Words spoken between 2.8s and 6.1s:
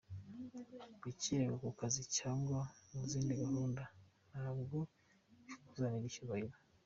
mu zindi gahunda ntabwo bikuzanira